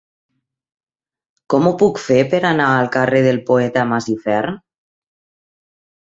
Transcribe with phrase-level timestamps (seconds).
[1.53, 4.59] Com ho puc fer per anar al carrer del Poeta Masifern?